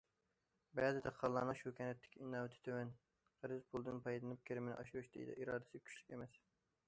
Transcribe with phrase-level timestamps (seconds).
[0.77, 2.89] بەزى دېھقانلارنىڭ شۇ كەنتتىكى ئىناۋىتى تۆۋەن،
[3.43, 6.39] قەرز پۇلدىن پايدىلىنىپ كىرىمنى ئاشۇرۇش ئىرادىسى كۈچلۈك ئەمەس.